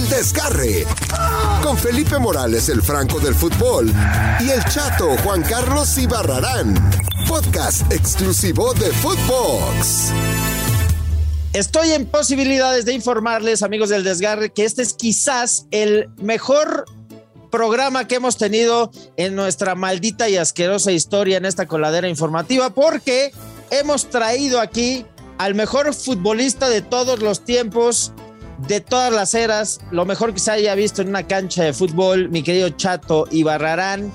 [0.00, 0.86] El Desgarre.
[1.62, 3.92] Con Felipe Morales, el Franco del Fútbol.
[4.40, 6.74] Y el Chato Juan Carlos Ibarrarán.
[7.28, 10.12] Podcast exclusivo de Footbox.
[11.52, 16.86] Estoy en posibilidades de informarles, amigos del Desgarre, que este es quizás el mejor
[17.50, 23.32] programa que hemos tenido en nuestra maldita y asquerosa historia en esta coladera informativa, porque
[23.70, 25.04] hemos traído aquí
[25.36, 28.12] al mejor futbolista de todos los tiempos,
[28.66, 32.28] de todas las eras, lo mejor que se haya visto en una cancha de fútbol,
[32.28, 34.12] mi querido Chato Ibarrarán,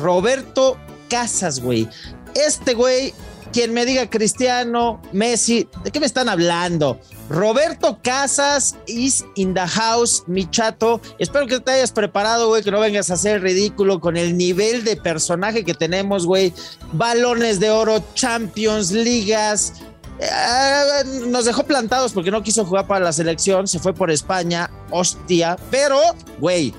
[0.00, 0.76] Roberto
[1.08, 1.88] Casas, güey.
[2.34, 3.12] Este güey
[3.52, 6.98] quien me diga Cristiano, Messi, ¿de qué me están hablando?
[7.28, 11.00] Roberto Casas is in the house, mi chato.
[11.18, 14.84] Espero que te hayas preparado, güey, que no vengas a hacer ridículo con el nivel
[14.84, 16.52] de personaje que tenemos, güey.
[16.92, 19.74] Balones de oro, Champions, ligas.
[20.18, 24.70] Eh, nos dejó plantados porque no quiso jugar para la selección, se fue por España,
[24.90, 25.56] hostia.
[25.70, 25.98] Pero,
[26.38, 26.74] güey,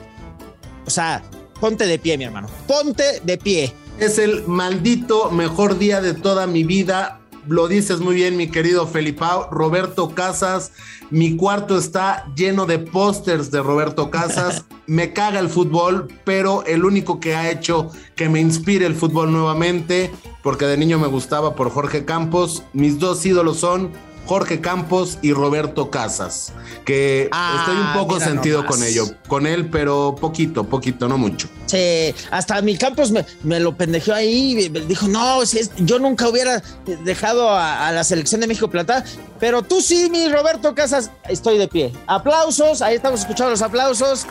[0.85, 1.21] o sea,
[1.59, 2.47] ponte de pie, mi hermano.
[2.67, 3.73] Ponte de pie.
[3.99, 7.19] Es el maldito mejor día de toda mi vida.
[7.47, 9.49] Lo dices muy bien, mi querido Felipao.
[9.51, 10.71] Roberto Casas,
[11.09, 14.63] mi cuarto está lleno de pósters de Roberto Casas.
[14.87, 19.31] me caga el fútbol, pero el único que ha hecho que me inspire el fútbol
[19.31, 22.63] nuevamente, porque de niño me gustaba por Jorge Campos.
[22.73, 23.91] Mis dos ídolos son
[24.25, 26.53] Jorge Campos y Roberto Casas,
[26.85, 28.75] que Ah, estoy un poco sentido nomás.
[28.77, 31.49] con ello, con él, pero poquito, poquito, no mucho.
[31.65, 35.99] Sí, hasta mi Campos me, me lo pendejeó ahí, me dijo, no, si es- yo
[35.99, 36.63] nunca hubiera
[37.03, 39.03] dejado a, a la selección de México plantada,
[39.41, 41.91] pero tú sí, mi Roberto Casas, estoy de pie.
[42.07, 44.25] Aplausos, ahí estamos escuchando los aplausos.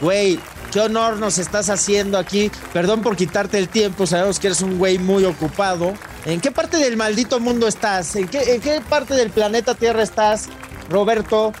[0.00, 0.38] Güey,
[0.72, 2.50] qué honor nos estás haciendo aquí.
[2.72, 5.94] Perdón por quitarte el tiempo, sabemos que eres un güey muy ocupado.
[6.24, 8.14] ¿En qué parte del maldito mundo estás?
[8.16, 10.48] ¿En qué, en qué parte del planeta Tierra estás,
[10.88, 11.52] Roberto?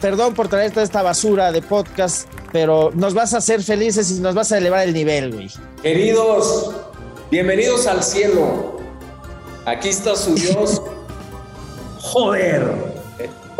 [0.00, 4.20] Perdón por traer toda esta basura de podcast, pero nos vas a hacer felices y
[4.20, 5.50] nos vas a elevar el nivel, güey.
[5.82, 6.70] Queridos,
[7.30, 8.78] bienvenidos al cielo.
[9.66, 10.80] Aquí está su Dios.
[12.00, 12.72] Joder.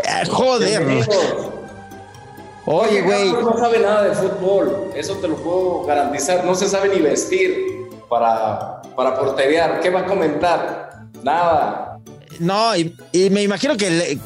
[0.07, 0.69] Ah, Joder.
[0.69, 1.50] Bienvenidos.
[2.71, 3.31] Oye, güey.
[3.33, 4.91] No sabe nada de fútbol.
[4.95, 6.45] Eso te lo puedo garantizar.
[6.45, 9.79] No se sabe ni vestir para, para porterear.
[9.81, 10.89] ¿Qué va a comentar?
[11.23, 11.87] Nada.
[12.39, 14.19] No, y, y me imagino que le-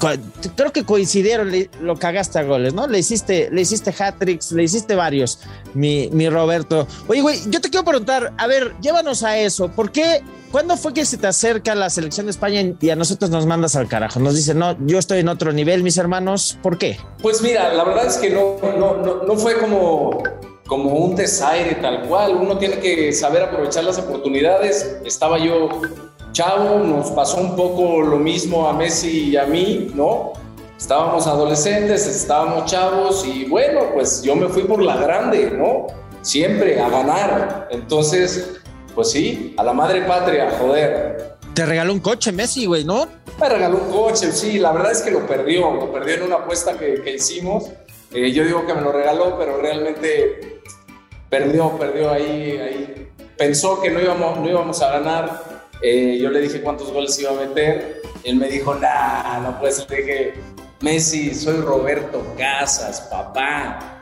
[0.55, 2.87] creo que coincidieron, le- lo cagaste a goles, ¿no?
[2.87, 5.39] Le hiciste, le hiciste hat-tricks, le hiciste varios,
[5.73, 6.87] mi, mi Roberto.
[7.07, 9.69] Oye, güey, yo te quiero preguntar, a ver, llévanos a eso.
[9.69, 10.21] ¿Por qué?
[10.55, 13.75] ¿Cuándo fue que se te acerca la selección de España y a nosotros nos mandas
[13.75, 14.21] al carajo?
[14.21, 16.57] Nos dice, no, yo estoy en otro nivel, mis hermanos.
[16.63, 16.97] ¿Por qué?
[17.21, 20.23] Pues mira, la verdad es que no, no, no, no fue como,
[20.65, 22.37] como un desaire tal cual.
[22.37, 24.95] Uno tiene que saber aprovechar las oportunidades.
[25.03, 25.67] Estaba yo
[26.31, 30.31] chavo, nos pasó un poco lo mismo a Messi y a mí, ¿no?
[30.79, 35.87] Estábamos adolescentes, estábamos chavos y bueno, pues yo me fui por la grande, ¿no?
[36.21, 37.67] Siempre a ganar.
[37.71, 38.61] Entonces,
[38.95, 41.35] pues sí, a la madre patria, joder.
[41.53, 43.07] Te regaló un coche Messi, güey, ¿no?
[43.39, 46.35] Me regaló un coche, sí, la verdad es que lo perdió, lo perdió en una
[46.37, 47.65] apuesta que, que hicimos.
[48.13, 50.61] Eh, yo digo que me lo regaló, pero realmente
[51.29, 53.11] perdió, perdió ahí, ahí.
[53.37, 55.43] Pensó que no íbamos, no íbamos a ganar.
[55.81, 58.01] Eh, yo le dije cuántos goles iba a meter.
[58.23, 60.33] Él me dijo, nah, no pues le dije,
[60.81, 63.94] Messi, soy Roberto Casas, papá.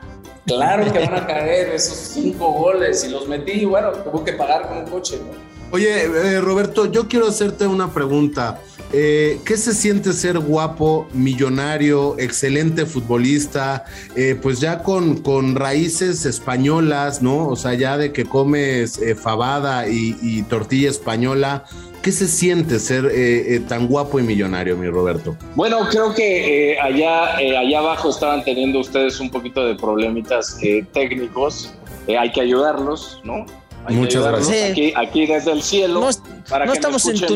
[0.45, 4.33] Claro que van a caer esos cinco goles y los metí y bueno, tuvo que
[4.33, 5.53] pagar con un coche, ¿no?
[5.71, 8.61] Oye, eh, Roberto, yo quiero hacerte una pregunta.
[8.95, 16.27] Eh, ¿Qué se siente ser guapo, millonario, excelente futbolista, eh, pues ya con, con raíces
[16.27, 17.47] españolas, ¿no?
[17.47, 21.63] O sea, ya de que comes eh, fabada y, y tortilla española.
[22.03, 25.37] ¿Qué se siente ser eh, eh, tan guapo y millonario, mi Roberto?
[25.55, 30.57] Bueno, creo que eh, allá, eh, allá abajo estaban teniendo ustedes un poquito de problemitas
[30.61, 31.73] eh, técnicos.
[32.07, 33.45] Eh, hay que ayudarlos, ¿no?
[33.85, 34.47] Hay que Muchas ayudarlos.
[34.49, 34.71] gracias.
[34.71, 36.01] Aquí, aquí desde el cielo.
[36.01, 36.09] No,
[36.49, 37.35] para no que me estamos en tu,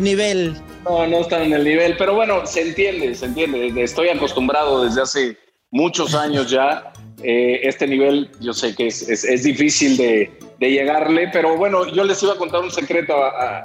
[0.00, 0.56] en nivel.
[0.84, 3.70] No, no están en el nivel, pero bueno, se entiende, se entiende.
[3.82, 5.36] Estoy acostumbrado desde hace
[5.70, 6.90] muchos años ya.
[7.22, 11.86] Eh, este nivel yo sé que es, es- es difícil de, de llegarle, pero bueno,
[11.92, 13.64] yo les iba a contar un secreto a-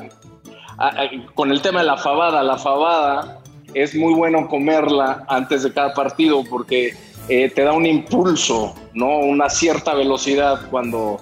[1.35, 2.43] con el tema de la fabada.
[2.43, 3.39] La fabada
[3.73, 6.93] es muy bueno comerla antes de cada partido porque
[7.29, 9.19] eh, te da un impulso, ¿no?
[9.19, 11.19] Una cierta velocidad cuando,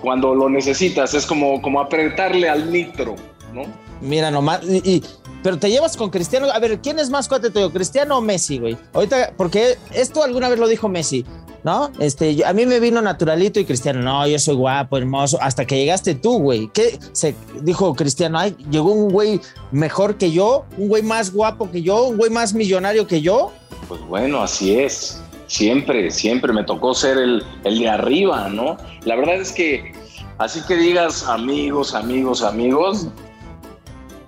[0.00, 1.14] cuando lo necesitas.
[1.14, 3.16] Es como, como apretarle al nitro,
[3.52, 3.62] ¿no?
[4.00, 5.02] Mira nomás, y-
[5.42, 6.48] pero te llevas con Cristiano.
[6.52, 8.76] A ver, ¿quién es más cuate tuyo, Cristiano o Messi, güey?
[8.92, 11.24] Ahorita, porque esto alguna vez lo dijo Messi,
[11.66, 11.90] ¿no?
[11.98, 15.76] Este, a mí me vino naturalito y Cristiano, no, yo soy guapo, hermoso, hasta que
[15.76, 16.70] llegaste tú, güey.
[16.72, 16.96] ¿Qué?
[17.10, 19.40] Se dijo Cristiano, ay, llegó un güey
[19.72, 23.50] mejor que yo, un güey más guapo que yo, un güey más millonario que yo.
[23.88, 25.20] Pues bueno, así es.
[25.48, 28.76] siempre, siempre me tocó ser el, el de arriba, ¿no?
[29.04, 29.92] La verdad es que,
[30.38, 33.08] así que digas amigos, amigos, amigos,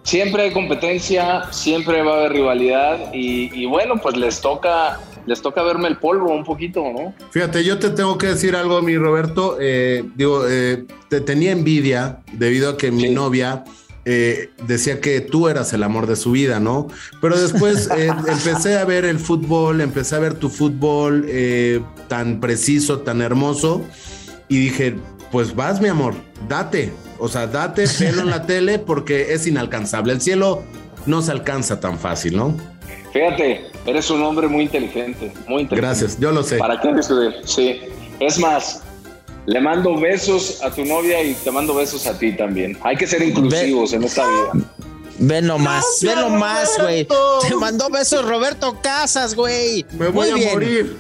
[0.03, 4.99] siempre hay competencia, siempre va a haber rivalidad y bueno, pues les toca
[5.29, 7.15] les toca verme el polvo un poquito, ¿no?
[7.31, 9.59] Fíjate, yo te tengo que decir algo, mi Roberto.
[9.61, 13.65] Eh, digo, eh, te tenía envidia debido a que mi novia
[14.07, 16.89] eh, decía que tú eras el amor de su vida, ¿no?
[17.21, 21.27] Pero después empecé a ver el fútbol, empecé a ver tu fútbol
[22.09, 23.85] tan preciso, tan hermoso,
[24.49, 24.97] y dije,
[25.31, 26.15] pues vas, mi amor,
[26.49, 26.93] date.
[27.19, 30.15] O sea, date, pelo en la tele porque es inalcanzable.
[30.15, 30.63] El cielo
[31.05, 32.78] no se alcanza tan fácil, ¿no?
[33.13, 35.77] Fíjate, eres un hombre muy inteligente, muy inteligente.
[35.77, 36.59] Gracias, yo lo sé.
[36.59, 36.91] ¿Para qué
[37.45, 37.81] Sí.
[38.21, 38.83] Es más,
[39.47, 42.77] le mando besos a tu novia y te mando besos a ti también.
[42.83, 44.67] Hay que ser inclusivos en esta vida.
[45.21, 47.07] Ve nomás, ve nomás, güey.
[47.07, 49.87] Te mandó besos Roberto Casas, güey.
[49.99, 50.97] Me voy a morir.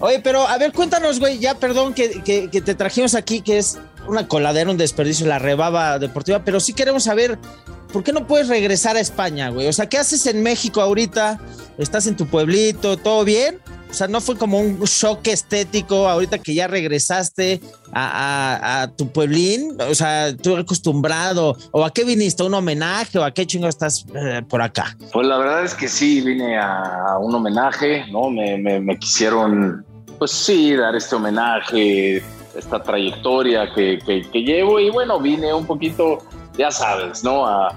[0.00, 3.58] Oye, pero a ver, cuéntanos, güey, ya perdón que, que, que, te trajimos aquí, que
[3.58, 3.78] es
[4.08, 7.38] una coladera, un desperdicio, la rebaba deportiva, pero sí queremos saber
[7.92, 9.68] ¿por qué no puedes regresar a España, güey?
[9.68, 11.38] O sea, ¿qué haces en México ahorita?
[11.78, 12.96] ¿Estás en tu pueblito?
[12.96, 13.60] ¿Todo bien?
[13.90, 17.60] O sea, ¿no fue como un shock estético ahorita que ya regresaste
[17.92, 19.76] a, tu pueblín?
[19.86, 21.56] O sea, ¿tú acostumbrado?
[21.72, 22.42] ¿O a qué viniste?
[22.42, 23.18] ¿Un homenaje?
[23.18, 24.96] ¿O a qué chingo estás eh, por acá?
[25.12, 28.30] Pues la verdad es que sí, vine a un homenaje, ¿no?
[28.30, 29.84] Me, quisieron,
[30.18, 32.22] pues sí, dar este homenaje,
[32.56, 36.20] esta trayectoria que llevo y bueno, vine un poquito
[36.56, 37.46] ya sabes, ¿no?
[37.46, 37.74] A,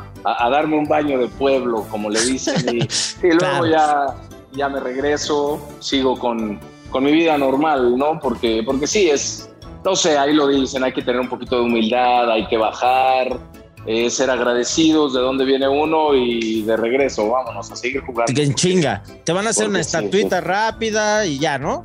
[0.49, 2.87] darme un baño de pueblo, como le dicen, y,
[3.27, 4.15] luego ya,
[4.53, 8.19] ya me regreso, sigo con, con mi vida normal, ¿no?
[8.19, 9.49] Porque, porque sí, es,
[9.83, 13.39] no sé, ahí lo dicen, hay que tener un poquito de humildad, hay que bajar,
[13.85, 18.33] eh, ser agradecidos de dónde viene uno y de regreso, vámonos a seguir jugando.
[18.33, 21.83] Que en chinga, te van a hacer una estatuita rápida y ya, ¿no?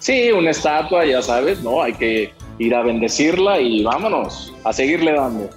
[0.00, 1.82] Sí, una estatua, ya sabes, ¿no?
[1.82, 5.48] Hay que ir a bendecirla y vámonos, a seguirle dando.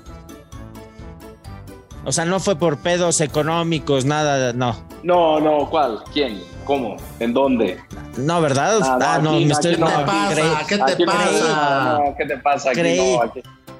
[2.05, 4.75] O sea, no fue por pedos económicos, nada, no.
[5.03, 6.03] No, no, ¿cuál?
[6.11, 6.41] ¿Quién?
[6.65, 6.97] ¿Cómo?
[7.19, 7.79] ¿En dónde?
[8.17, 8.79] No, ¿verdad?
[8.83, 9.75] Ah, no, me estoy...
[9.75, 10.65] ¿Qué te pasa?
[10.67, 11.99] ¿Qué te pasa?
[12.17, 12.69] ¿Qué te pasa?
[12.71, 13.21] Aquí no,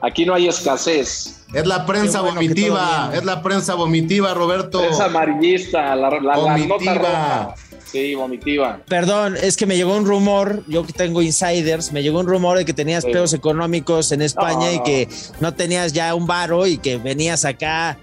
[0.02, 1.46] aquí, no hay escasez.
[1.54, 4.80] Es la prensa vomitiva, es la prensa vomitiva, Roberto.
[4.80, 7.56] Prensa amarillista, la, la, vomitiva.
[7.94, 8.80] Sí, vomitiva.
[8.88, 12.58] Perdón, es que me llegó un rumor, yo que tengo insiders, me llegó un rumor
[12.58, 15.08] de que tenías pedos económicos en España y que
[15.40, 18.00] no tenías ya un varo y que venías acá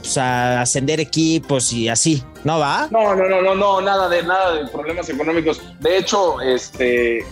[0.00, 2.86] pues, a, ascender equipos y así, ¿no va?
[2.92, 5.60] No, no, no, no, no, nada de nada de problemas económicos.
[5.80, 7.26] De hecho, este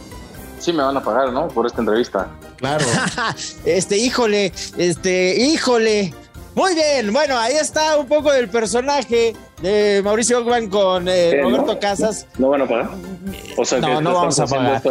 [0.58, 1.46] sí me van a pagar, ¿no?
[1.46, 2.28] Por esta entrevista.
[2.56, 2.84] Claro.
[3.64, 6.12] este, híjole, este, híjole.
[6.56, 11.78] Muy bien, bueno, ahí está un poco del personaje de Mauricio Ogban con eh, Roberto
[11.78, 12.26] Casas.
[12.38, 12.90] ¿No van a pagar?
[13.56, 14.82] O sea, no, no vamos a pagar.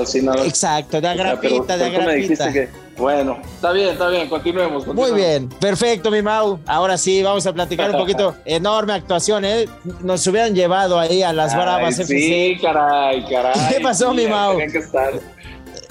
[0.45, 2.51] Exacto, de agrapita, de agrapita.
[2.97, 6.59] Bueno, está bien, está bien, continuemos, Muy bien, perfecto, mi Mau.
[6.65, 8.35] Ahora sí, vamos a platicar un poquito.
[8.45, 9.67] Enorme actuación, ¿eh?
[10.01, 13.53] Nos hubieran llevado ahí a las Bravas Sí, caray, caray.
[13.69, 14.57] ¿Qué pasó, mi Mau?
[14.57, 15.13] que estar.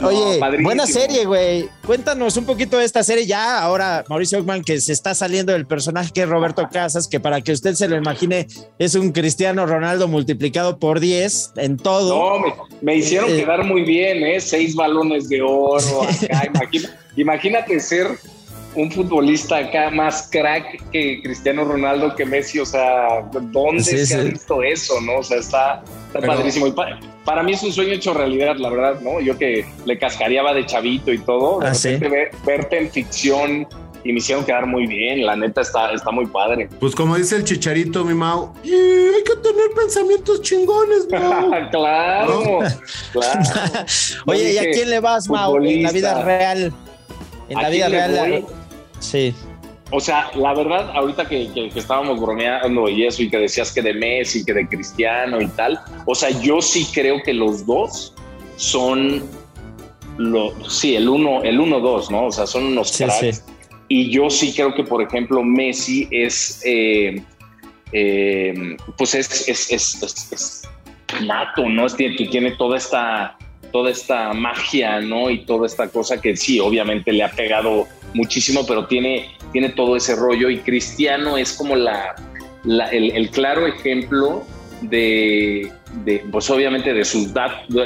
[0.02, 1.68] Oye, buena serie, güey.
[1.86, 3.60] Cuéntanos un poquito de esta serie ya.
[3.60, 7.40] Ahora, Mauricio Ockman, que se está saliendo del personaje que es Roberto Casas, que para
[7.40, 8.46] que usted se lo imagine,
[8.78, 12.38] es un Cristiano Ronaldo multiplicado por 10 en todo.
[12.38, 14.40] No, me, hicieron eh, quedar muy bien, ¿eh?
[14.40, 16.50] Seis balones de oro acá.
[17.16, 18.08] imagínate ser
[18.76, 24.22] un futbolista acá más crack que Cristiano Ronaldo, que Messi, o sea, ¿dónde se ha
[24.22, 25.18] visto eso, no?
[25.18, 26.66] O sea, está, padrísimo.
[26.66, 26.72] Y
[27.24, 29.20] para, mí es un sueño hecho realidad, la verdad, ¿no?
[29.20, 33.66] Yo que le cascareaba de chavito y todo, de ah, verte en ficción
[34.04, 36.68] y me hicieron quedar muy bien, la neta está, está muy padre.
[36.78, 41.50] Pues como dice el chicharito, mi Mau, hay que tener pensamientos chingones, Mau.
[41.70, 42.60] claro,
[43.12, 43.48] claro.
[44.26, 46.72] Oye, ¿y a quién le vas, Mau, en la vida real?
[47.48, 48.44] En la vida real.
[49.04, 49.34] Sí.
[49.90, 53.94] O sea, la verdad, ahorita que, estábamos bromeando y eso, y que decías que de
[53.94, 58.14] Messi, que de Cristiano y tal, o sea, yo sí creo que los dos
[58.56, 59.22] son,
[60.16, 62.26] lo, sí, el uno, el uno, dos, ¿no?
[62.26, 63.44] O sea, son unos cracks.
[63.88, 67.22] Y yo sí creo que, por ejemplo, Messi es, eh,
[67.92, 70.62] eh, pues es, es, es,
[71.22, 71.84] nato, ¿no?
[71.86, 73.36] Es, que tiene toda esta
[73.74, 75.30] toda esta magia, ¿no?
[75.30, 79.96] Y toda esta cosa que sí, obviamente le ha pegado muchísimo, pero tiene, tiene todo
[79.96, 82.14] ese rollo y Cristiano es como la,
[82.64, 84.44] el, claro ejemplo
[84.82, 85.70] de,
[86.30, 87.32] pues obviamente de sus,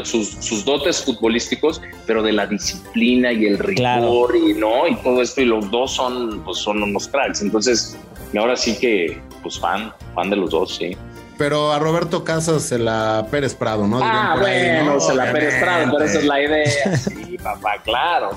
[0.05, 5.43] sus, dotes futbolísticos, pero de la disciplina y el rigor y no y todo esto
[5.43, 7.43] y los dos son pues son unos cracks.
[7.43, 7.97] Entonces,
[8.37, 10.97] ahora sí que pues fan, fan de los dos, sí.
[11.37, 14.01] pero a Roberto Casas se la Pérez Prado, ¿no?
[14.03, 16.97] ah, bueno, se la Pérez Prado, pero esa es la idea.
[16.97, 18.31] Sí, papá, claro.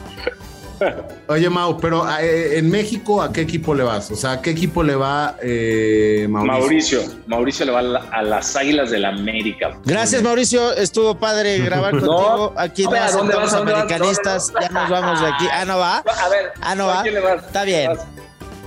[1.27, 4.11] Oye, Mau, pero eh, en México, ¿a qué equipo le vas?
[4.11, 7.01] O sea, ¿a qué equipo le va eh, Mauricio?
[7.27, 7.65] Mauricio?
[7.65, 7.79] le va
[8.11, 9.77] a, las Águilas del la América.
[9.85, 10.73] Gracias, Mauricio.
[10.73, 12.53] Estuvo padre grabar contigo.
[12.57, 14.51] Aquí no, ¿dónde vas, americanistas.
[14.59, 15.47] ya nos vamos de aquí.
[15.51, 15.97] Ah, no va.
[15.97, 17.03] A ver, ah, no va.
[17.05, 17.91] Está bien.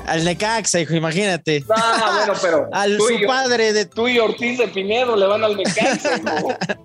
[0.06, 1.64] Al Necaxa, hijo, imagínate.
[1.70, 2.68] Ah, bueno, pero.
[2.72, 3.86] Al su padre de.
[3.86, 6.20] Tú y Ortiz de Pinedo le van al Necaxa,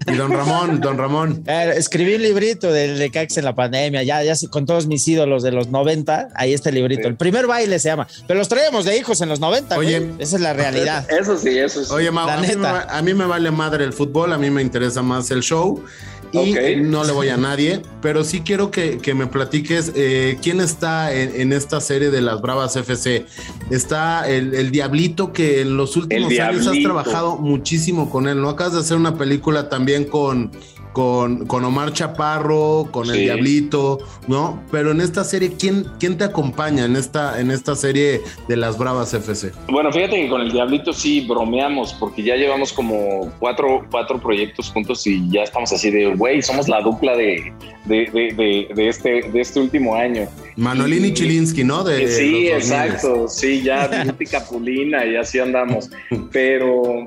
[0.08, 1.44] Y don Ramón, don Ramón.
[1.48, 5.44] Eh, escribí un librito del Necaxa en la pandemia, ya, ya con todos mis ídolos
[5.44, 6.30] de los 90.
[6.36, 7.08] Ahí está el librito.
[7.08, 8.08] El primer baile se llama.
[8.28, 9.78] Pero los traíamos de hijos en los 90.
[9.78, 11.06] Oye, esa es la realidad.
[11.10, 11.94] Eso sí, eso sí.
[11.94, 14.62] Oye, Mau, a, mí me, a mí me vale madre el fútbol, a mí me
[14.62, 15.84] interesa más el show
[16.32, 21.14] y no le voy a nadie, pero sí quiero que, me platiques eh, quién está
[21.14, 23.26] en, esta serie de las Bravas FC.
[23.70, 28.50] Está el, Diablito que en los últimos años has trabajado muchísimo con él, ¿no?
[28.50, 30.52] Acabas de hacer una película también con
[31.00, 34.62] con, con Omar Chaparro, con el Diablito, ¿no?
[34.70, 38.78] Pero en esta serie, ¿quién, ¿quién te acompaña en esta, en esta serie de las
[38.78, 39.54] Bravas FC?
[39.70, 44.72] Bueno, fíjate que con el Diablito sí bromeamos, porque ya llevamos como cuatro, cuatro proyectos
[44.72, 47.54] juntos y ya estamos así de, güey, somos la dupla de,
[47.86, 50.28] de, de, este, de este último año.
[50.58, 51.86] Manolín y, Chilinsky, ¿no?
[51.86, 55.92] De sí, exacto, sí, ya Beauty Capulina y así andamos.
[56.34, 57.06] Pero,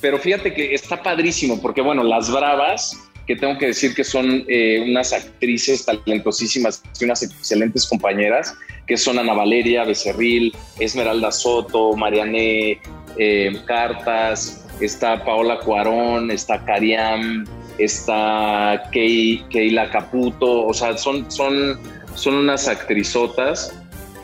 [0.00, 4.44] pero fíjate que está padrísimo, porque bueno, las Bravas que tengo que decir que son
[4.48, 8.56] eh, unas actrices talentosísimas y unas excelentes compañeras,
[8.86, 12.80] que son Ana Valeria Becerril, Esmeralda Soto, Mariane
[13.18, 17.44] eh, Cartas, está Paola Cuarón, está Cariam,
[17.76, 21.78] está Keila Caputo, o sea, son, son,
[22.14, 23.74] son unas actrizotas.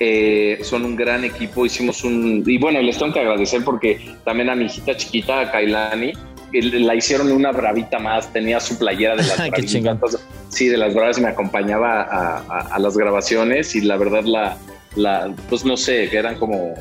[0.00, 2.42] Eh, son un gran equipo, hicimos un...
[2.44, 6.12] Y bueno, les tengo que agradecer porque también a mi hijita chiquita, a Kailani,
[6.62, 10.18] la hicieron una bravita más, tenía su playera de las bravitas.
[10.48, 12.02] sí, de las bravas me acompañaba
[12.48, 14.56] a, las grabaciones y la verdad la,
[14.96, 16.74] la, pues no sé, que eran como,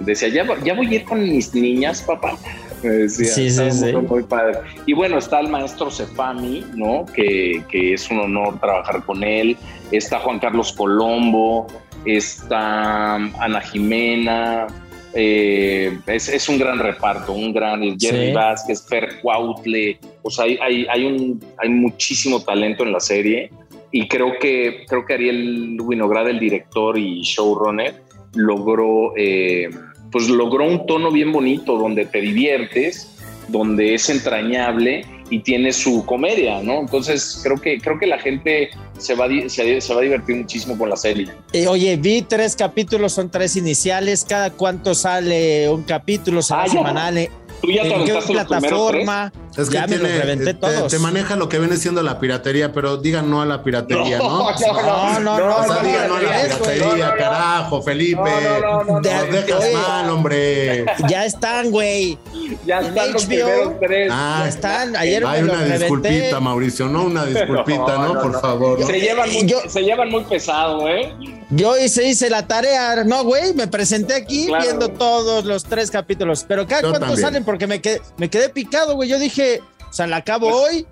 [0.00, 2.36] decía, ya, ya voy a ir con mis niñas, papá.
[2.82, 3.92] Me decía, sí, sí, sí.
[3.92, 4.58] Muy, padre.
[4.84, 7.06] Y bueno, está el maestro Cefami, ¿no?
[7.06, 9.56] Que, que es un honor trabajar con él.
[9.90, 11.66] Está Juan Carlos Colombo,
[12.04, 14.66] está Ana Jimena,
[15.14, 21.04] eh, es, un gran reparto, un gran Jerry Vázquez, Fer Cuautle, o sea, hay, hay,
[21.04, 23.50] un, hay muchísimo talento en la serie
[23.92, 27.94] y creo que, creo que Ariel Winograd, el director y showrunner,
[28.34, 29.70] logró, eh,
[30.10, 33.16] pues logró un tono bien bonito donde te diviertes,
[33.48, 36.80] donde es entrañable y tiene su comedia, ¿no?
[36.80, 40.76] Entonces creo que, creo que la gente se va, se, se va a divertir muchísimo
[40.76, 41.28] con la serie.
[41.52, 46.42] Eh, oye, vi tres capítulos, son tres iniciales, ¿cada cuánto sale un capítulo?
[46.42, 47.28] ¿Será ah, semanal?
[47.64, 49.32] ¿Tú ya te ¿En qué plataforma?
[49.56, 53.40] Es que tiene, te, te, maneja lo que viene siendo la piratería, pero digan no
[53.40, 54.48] a la piratería, ¿no?
[54.84, 55.38] No, no, no.
[55.38, 58.20] no, o sea, digan no a la piratería, carajo, Felipe.
[58.60, 59.00] No, no, no.
[59.00, 60.84] Nos dejas mal, hombre.
[61.08, 62.18] Ya están, güey.
[62.66, 64.10] Ya están los primeros tres.
[64.12, 64.96] Ah, ya están.
[64.96, 68.20] Ayer Hay una disculpita, Mauricio, no una disculpita, ¿no?
[68.20, 68.84] Por favor.
[68.84, 71.14] Se llevan, muy, se llevan muy pesado, ¿eh?
[71.50, 76.44] Yo hice, hice la tarea, no, güey, me presenté aquí viendo todos los tres capítulos,
[76.48, 79.08] pero cada cuánto salen porque me quedé, me quedé picado, güey.
[79.08, 80.86] Yo dije, o sea, la acabo pues, hoy,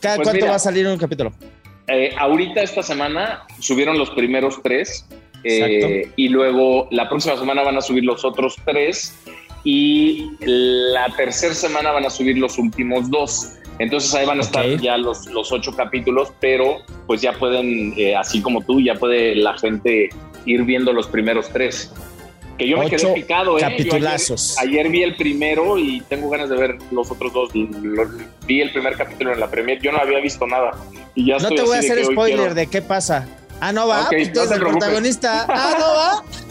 [0.00, 1.30] cada pues cuánto va a salir un capítulo.
[1.88, 5.04] Eh, ahorita esta semana subieron los primeros tres
[5.44, 9.14] eh, y luego la próxima semana van a subir los otros tres
[9.62, 13.52] y la tercera semana van a subir los últimos dos.
[13.78, 18.16] Entonces ahí van a estar ya los, los ocho capítulos, pero pues ya pueden, eh,
[18.16, 20.08] así como tú, ya puede la gente
[20.46, 21.92] ir viendo los primeros tres.
[22.58, 23.60] Que yo me quedé picado, ¿eh?
[23.60, 24.56] Capitulazos.
[24.58, 27.50] Ayer, vi el primero y tengo ganas de ver los otros dos.
[27.52, 30.72] vi el primer capítulo en la premier, yo no había visto nada.
[31.14, 33.26] Y ya no te voy a hacer spoiler de qué pasa.
[33.60, 35.46] Ah, no va, okay, pues el protagonista.
[35.48, 36.24] Ah, no va.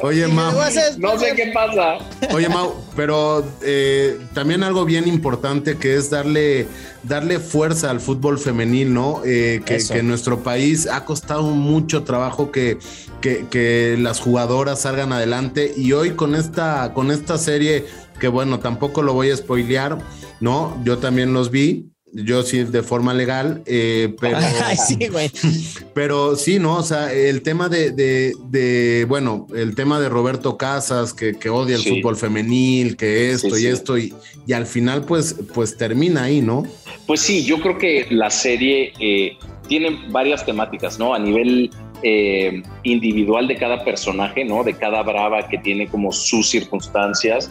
[0.00, 0.52] Oye, Mau.
[0.98, 1.98] No sé qué pasa.
[2.32, 6.66] Oye, Mau, pero eh, también algo bien importante que es darle,
[7.02, 9.22] darle fuerza al fútbol femenil, ¿no?
[9.24, 12.78] Eh, que, en nuestro país ha costado mucho trabajo que,
[13.20, 15.72] que, las jugadoras salgan adelante.
[15.76, 17.86] Y hoy con esta, con esta serie,
[18.20, 19.98] que bueno, tampoco lo voy a spoilear,
[20.40, 20.80] ¿no?
[20.84, 21.90] Yo también los vi
[22.24, 24.38] yo sí de forma legal, eh, pero,
[24.86, 25.30] sí, güey.
[25.94, 26.76] pero sí, ¿no?
[26.76, 31.82] O sea, el tema de, de, bueno, el tema de Roberto Casas, que, odia el
[31.82, 34.14] fútbol femenil, que esto y esto, y,
[34.46, 36.64] y, al final pues, pues termina ahí, ¿no?
[37.06, 39.36] Pues sí, yo creo que la serie eh,
[39.68, 41.14] tiene varias temáticas, ¿no?
[41.14, 41.70] A nivel
[42.02, 44.64] eh, individual de cada personaje, ¿no?
[44.64, 47.50] De cada brava que tiene como sus circunstancias.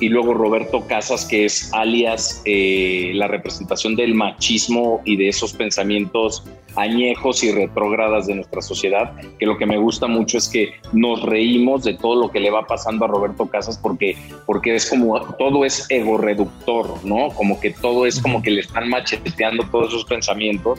[0.00, 5.52] Y luego Roberto Casas, que es alias eh, la representación del machismo y de esos
[5.52, 6.44] pensamientos
[6.76, 11.22] añejos y retrógradas de nuestra sociedad, que lo que me gusta mucho es que nos
[11.22, 15.20] reímos de todo lo que le va pasando a Roberto Casas porque, porque es como
[15.34, 17.28] todo es ego reductor, ¿no?
[17.30, 20.78] Como que todo es como que le están macheteando todos esos pensamientos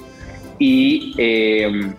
[0.58, 1.14] y...
[1.18, 1.94] Eh,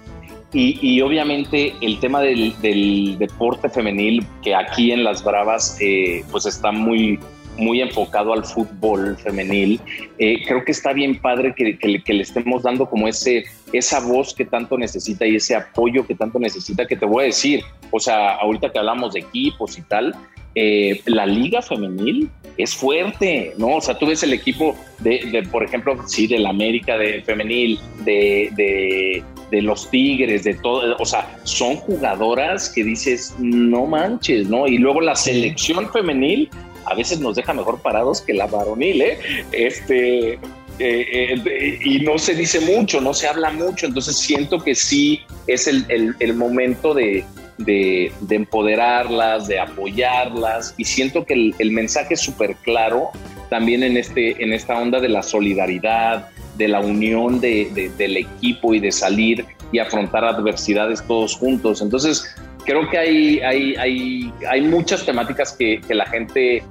[0.52, 6.72] y, obviamente el tema del, deporte femenil, que aquí en Las Bravas eh, pues está
[6.72, 7.20] muy,
[7.60, 9.80] muy enfocado al fútbol femenil,
[10.18, 14.34] eh, creo que está bien padre que, que, le estemos dando como ese, esa voz
[14.34, 18.00] que tanto necesita y ese apoyo que tanto necesita, que te voy a decir, o
[18.00, 20.14] sea, ahorita que hablamos de equipos y tal,
[20.56, 23.76] eh, la liga femenil es fuerte, ¿no?
[23.76, 28.50] O sea, tú ves el equipo de, por ejemplo, sí, del América de femenil, de,
[28.56, 34.66] de, de, los Tigres, de todo, o sea, son jugadoras que dices, no manches, ¿no?
[34.66, 36.50] Y luego la selección femenil
[36.90, 39.18] a veces nos deja mejor parados que la varonil, ¿eh?
[39.52, 40.38] Este, eh,
[40.78, 45.66] eh, y no se dice mucho, no se habla mucho, entonces siento que sí es
[45.66, 47.24] el, el momento de,
[47.64, 53.10] de, empoderarlas, de apoyarlas, y siento que el, mensaje es súper claro
[53.48, 58.74] también en, este, en esta onda de la solidaridad, de la unión de, del equipo
[58.74, 61.80] y de salir y afrontar adversidades todos juntos.
[61.80, 66.62] Entonces, creo que hay, hay, hay, hay muchas temáticas que, que la gente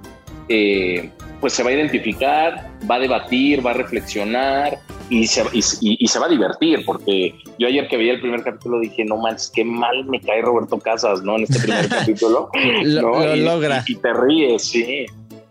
[0.50, 4.80] eh, pues se va a identificar, va a debatir, va a reflexionar
[5.10, 8.80] y se, y, se va a divertir, porque yo ayer que veía el primer capítulo
[8.80, 11.38] dije, no manches, qué mal me cae Roberto Casas, ¿no?
[11.38, 12.50] En este primer capítulo.
[12.84, 13.84] lo, logra.
[13.88, 15.06] Y, te ríes, sí.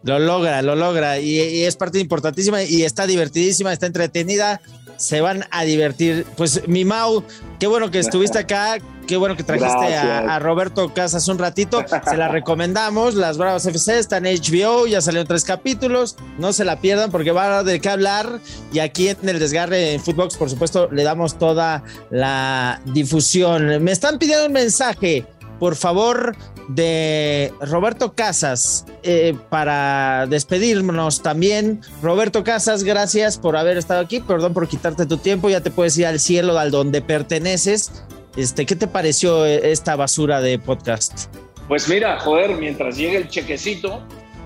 [0.04, 1.18] Lo logra, lo logra.
[1.18, 4.60] Y, y, es parte importantísima y está divertidísima, está entretenida
[4.98, 6.26] se van a divertir.
[6.36, 7.24] Pues mi Mau,
[7.58, 8.76] qué bueno que estuviste acá,
[9.06, 11.82] qué bueno que trajiste a, Roberto Casas un ratito.
[12.04, 16.66] Se la recomendamos, Las Bravas FC está en HBO, ya salieron tres capítulos, no se
[16.66, 18.40] la pierdan porque va a de qué hablar.
[18.72, 23.82] Y aquí en el desgarre en Footbox, por supuesto, le damos toda la difusión.
[23.82, 25.24] Me están pidiendo un mensaje
[25.58, 26.36] por favor,
[26.68, 31.80] de Roberto Casas eh, para despedirnos también.
[32.02, 34.20] Roberto Casas, gracias por haber estado aquí.
[34.20, 35.48] Perdón por quitarte tu tiempo.
[35.48, 38.04] Ya te puedes ir al cielo, al donde perteneces.
[38.36, 41.34] Este, ¿Qué te pareció esta basura de podcast?
[41.66, 44.02] Pues mira, joder, mientras llegue el chequecito,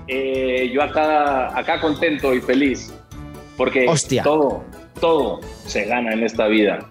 [0.07, 2.93] eh, yo acá, acá contento y feliz.
[3.55, 3.85] Porque
[4.23, 4.63] todo,
[4.99, 6.89] todo se gana en esta vida.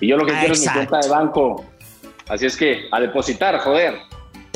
[0.00, 1.64] Y yo lo que quiero es mi cuenta de banco
[2.28, 3.94] Así es que a depositar, joder.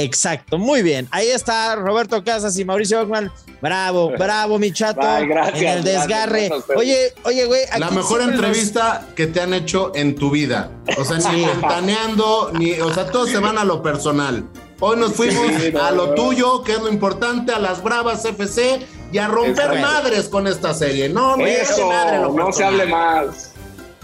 [0.03, 1.09] Exacto, muy bien.
[1.11, 3.31] Ahí está Roberto Casas y Mauricio Ockman.
[3.61, 5.01] Bravo, bravo, mi chato.
[5.01, 6.51] gracias, en el desgarre.
[6.75, 7.63] oye, oye, güey.
[7.79, 10.71] La mejor entrevista que te han hecho en tu vida.
[10.99, 12.73] O sea, ni ventaneando, ni.
[12.81, 14.45] O sea, todos se van a lo personal.
[14.83, 15.47] Hoy nos fuimos
[15.79, 18.81] a lo tuyo, que es lo importante, a las Bravas FC
[19.13, 21.11] y a romper madres con esta serie.
[21.11, 23.50] No, no, no se hable más.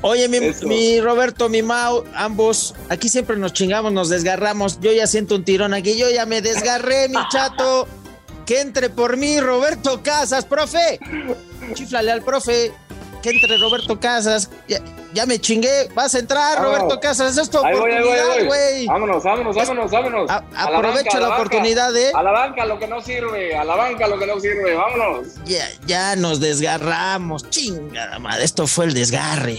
[0.02, 4.78] Oye, mi, Roberto, mi Mau, ambos, aquí siempre nos chingamos, nos desgarramos.
[4.80, 7.88] Yo ya siento un tirón aquí, yo ya me desgarré, mi chato.
[8.44, 11.00] Que entre por mí, Roberto Casas, profe.
[11.74, 12.72] Chiflale al profe.
[13.20, 14.48] Que entre Roberto Casas.
[14.68, 15.88] Ya, me chingué.
[15.94, 17.36] Vas a entrar, Roberto Casas.
[17.36, 18.86] Es tu oportunidad, güey.
[18.86, 20.30] Vámonos, vámonos, vámonos, vámonos.
[20.30, 22.12] aprovecha la, oportunidad, ¿eh?
[22.14, 23.56] A la banca lo que no sirve.
[23.56, 24.74] A la banca lo que no sirve.
[24.74, 25.26] Vámonos.
[25.44, 27.50] Ya, ya nos desgarramos.
[27.50, 28.44] Chingada madre.
[28.44, 29.58] Esto fue el desgarre.